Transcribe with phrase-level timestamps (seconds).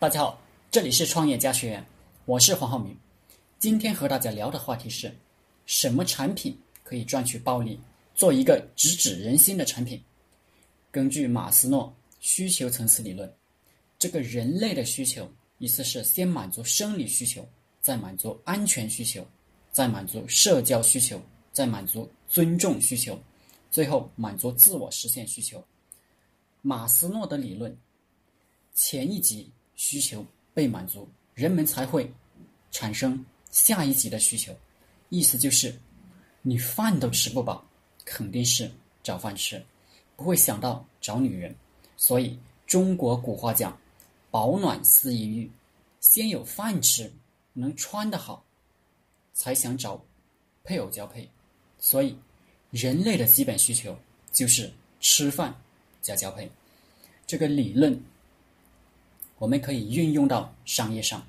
[0.00, 0.40] 大家好，
[0.70, 1.86] 这里是创业家学院，
[2.24, 2.96] 我是黄浩明。
[3.58, 5.14] 今天和大家聊的话题是：
[5.66, 7.78] 什么产品可以赚取暴利，
[8.14, 10.02] 做一个直指人心的产品？
[10.90, 13.30] 根据马斯诺需求层次理论，
[13.98, 17.46] 这个人类的需求，意思是先满足生理需求，
[17.82, 19.22] 再满足安全需求，
[19.70, 21.20] 再满足社交需求，
[21.52, 23.22] 再满足尊重需求，
[23.70, 25.62] 最后满足自我实现需求。
[26.62, 27.76] 马斯诺的理论。
[28.72, 29.50] 前一级
[29.80, 30.22] 需求
[30.52, 32.12] 被满足，人们才会
[32.70, 34.54] 产生下一级的需求。
[35.08, 35.74] 意思就是，
[36.42, 37.66] 你饭都吃不饱，
[38.04, 38.70] 肯定是
[39.02, 39.64] 找饭吃，
[40.16, 41.56] 不会想到找女人。
[41.96, 43.74] 所以中国古话讲
[44.30, 45.50] “饱暖思淫欲”，
[45.98, 47.10] 先有饭吃，
[47.54, 48.44] 能穿得好，
[49.32, 49.98] 才想找
[50.62, 51.26] 配偶交配。
[51.78, 52.14] 所以，
[52.70, 53.98] 人类的基本需求
[54.30, 54.70] 就是
[55.00, 55.54] 吃饭
[56.02, 56.50] 加交配。
[57.26, 57.98] 这个理论。
[59.40, 61.26] 我们可以运用到商业上，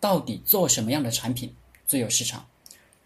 [0.00, 1.54] 到底做什么样的产品
[1.86, 2.42] 最有市场？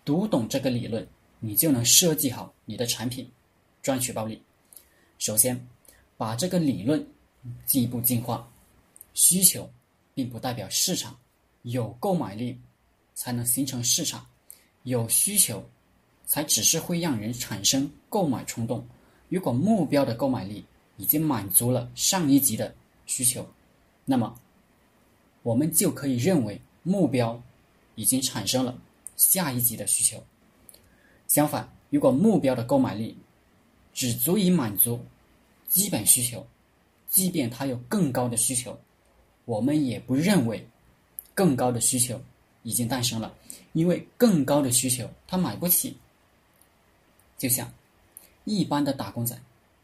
[0.05, 1.05] 读懂这个理论，
[1.41, 3.29] 你就能设计好你的产品，
[3.83, 4.41] 赚取暴利。
[5.19, 5.61] 首先，
[6.17, 7.05] 把这个理论
[7.67, 8.49] 进一步进化。
[9.13, 9.69] 需求
[10.15, 11.19] 并不代表市场，
[11.63, 12.57] 有购买力
[13.13, 14.25] 才能形成市场，
[14.85, 15.69] 有需求
[16.27, 18.87] 才只是会让人产生购买冲动。
[19.29, 20.65] 如果目标的购买力
[20.97, 22.73] 已经满足了上一级的
[23.05, 23.45] 需求，
[24.05, 24.33] 那么。
[25.45, 27.41] 我们就可以认为目标
[27.95, 28.77] 已经产生了
[29.15, 30.21] 下一级的需求。
[31.29, 33.17] 相反，如果目标的购买力
[33.93, 34.99] 只足以满足
[35.69, 36.45] 基本需求，
[37.11, 38.77] 即便他有更高的需求，
[39.45, 40.67] 我们也不认为
[41.35, 42.19] 更高的需求
[42.63, 43.35] 已经诞生了，
[43.75, 45.97] 因为更高的需求他买不起。
[47.37, 47.71] 就像
[48.45, 49.39] 一般的打工仔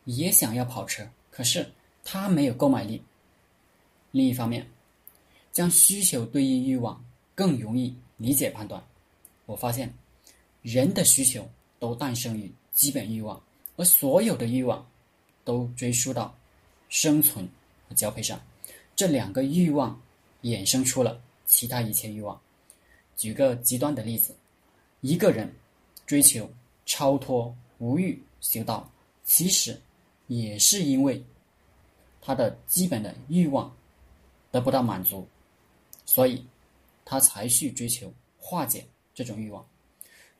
[0.07, 1.71] 也想要跑车，可是
[2.03, 3.03] 他没有购买力。
[4.13, 4.67] 另一方面，
[5.53, 8.83] 将需求对应欲望更容易理解判断。
[9.47, 9.93] 我发现，
[10.63, 11.49] 人的需求
[11.79, 13.43] 都诞生于基本欲望，
[13.77, 14.87] 而所有的欲望
[15.45, 16.35] 都追溯到
[16.89, 17.49] 生存
[17.89, 18.41] 和交配上。
[18.95, 20.01] 这两个欲望
[20.43, 22.39] 衍生出了其他一切欲望。
[23.17, 24.35] 举个极端的例子，
[25.01, 25.53] 一个人
[26.07, 26.49] 追求
[26.87, 28.91] 超脱、无欲、修道，
[29.25, 29.79] 其实
[30.27, 31.23] 也是因为
[32.21, 33.75] 他的基本的欲望
[34.51, 35.27] 得不到满足。
[36.13, 36.45] 所以，
[37.05, 38.85] 他才去追求化解
[39.15, 39.65] 这种欲望。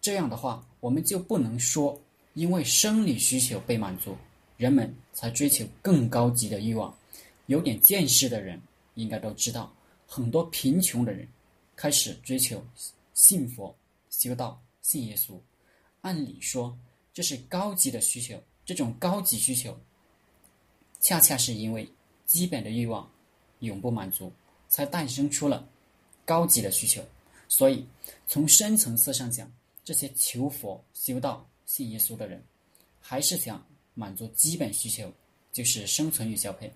[0.01, 1.97] 这样的话，我们就不能说，
[2.35, 4.17] 因为生理需求被满足，
[4.57, 6.93] 人们才追求更高级的欲望。
[7.47, 8.61] 有点见识的人
[8.97, 9.73] 应该都知道，
[10.09, 11.29] 很多贫穷的人
[11.77, 12.61] 开始追求
[13.15, 13.73] 信佛、
[14.11, 15.39] 修道、信耶稣。
[16.01, 16.77] 按理说，
[17.15, 18.43] 这是高级的需求。
[18.65, 19.79] 这种高级需求，
[20.99, 21.89] 恰恰是因为
[22.27, 23.09] 基本的欲望
[23.61, 24.33] 永不满足。
[24.71, 25.69] 才诞生出了
[26.25, 27.03] 高级的需求，
[27.49, 27.85] 所以
[28.27, 29.53] 从深层次上讲，
[29.85, 32.41] 这些求佛、修道、信耶稣的人，
[33.01, 33.63] 还是想
[33.95, 35.13] 满足基本需求，
[35.53, 36.73] 就是生存与交配。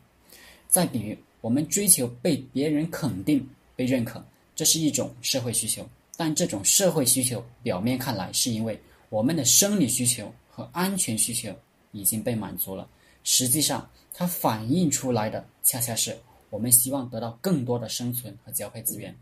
[0.69, 4.23] 再比如，我们追求被别人肯定、被认可，
[4.57, 5.89] 这是一种社会需求。
[6.17, 11.55] 但这种社会需求，表面看来是因为我们的生理需求和安全需求
[11.93, 12.89] 已经被满足了，
[13.23, 16.17] 实际上它反映出来的恰恰是。
[16.55, 19.13] 我们希望得到更多的生存和交配资源，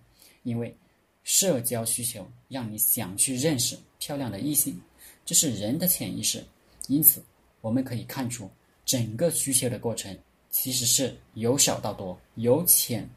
[0.43, 0.77] 因为
[1.25, 4.79] 社交需求让你想去认识漂亮的异性，
[5.25, 6.45] 这是人的潜意识。
[6.89, 7.25] 因此，
[7.63, 8.51] 我们可以看出，
[8.85, 10.15] 整个需求的过程
[10.51, 13.09] 其实是由少到多，由浅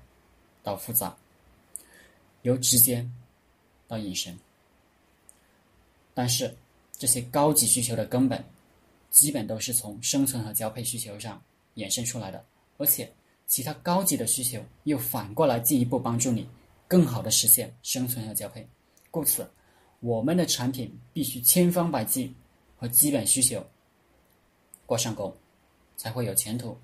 [0.64, 1.14] 到复杂，
[2.44, 3.06] 由直接
[3.86, 4.34] 到隐身。
[6.14, 6.56] 但是，
[6.94, 8.42] 这些高级需求的根本，
[9.12, 11.44] 基本都是从生存和交配需求上
[11.76, 12.42] 衍生出来的，
[12.78, 13.12] 而且。
[13.48, 16.48] 其他高级的需求又反过来进一步帮助你
[16.88, 18.68] 更好的实现生存和交配，
[19.12, 19.48] 故此，
[20.00, 22.34] 我们的产品必须千方百计
[22.76, 23.66] 和基本需求
[24.86, 25.36] 挂上钩，
[25.96, 26.78] 才会有前途。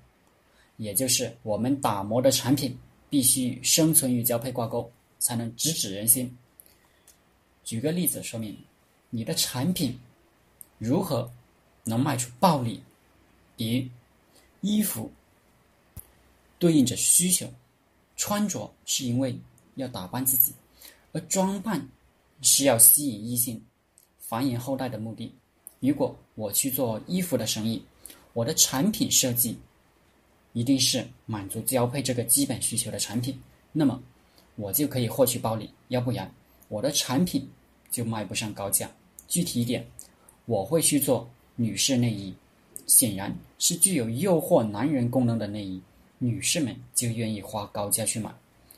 [0.76, 2.78] 也就是我们打磨的产品
[3.10, 6.36] 必须与生存与交配挂钩，才能直指人心。
[7.64, 8.56] 举个例子说明
[9.10, 9.98] 你的产品
[10.78, 11.30] 如何
[11.84, 12.82] 能卖出暴利，
[13.56, 13.88] 比如
[14.60, 15.10] 衣服。
[16.62, 17.44] 对应着需求，
[18.14, 19.36] 穿着是因为
[19.74, 20.52] 要打扮自己，
[21.10, 21.84] 而装扮
[22.40, 23.60] 是要吸引异性、
[24.20, 25.34] 繁衍后代的目的。
[25.80, 27.82] 如果我去做衣服的生意，
[28.32, 29.58] 我的产品设计
[30.52, 33.36] 一定是满足交配这个基本需求的产品，
[33.72, 34.00] 那么
[34.54, 35.68] 我就可以获取暴利。
[35.88, 36.32] 要不然，
[36.68, 37.50] 我的产品
[37.90, 38.88] 就卖不上高价。
[39.26, 39.84] 具体一点，
[40.44, 42.32] 我会去做女士内衣，
[42.86, 45.82] 显然是具有诱惑男人功能的内衣。
[46.22, 48.32] 女士们就愿意花高价去买，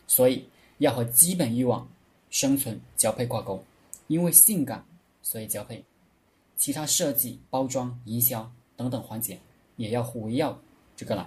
[0.06, 0.48] 所以
[0.78, 1.86] 要和基本欲望、
[2.30, 3.62] 生存交配挂钩。
[4.06, 4.82] 因为性感，
[5.22, 5.84] 所以交配。
[6.56, 9.38] 其他设计、包装、营销等等环节
[9.76, 10.58] 也要围绕
[10.96, 11.26] 这个来。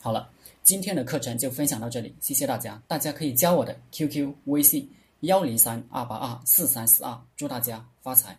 [0.00, 0.28] 好了，
[0.64, 2.82] 今天的课程就分享到这里，谢谢大家。
[2.88, 4.90] 大家可以加我的 QQ 微信
[5.20, 8.36] 幺零三二八二四三四二，祝大家发财。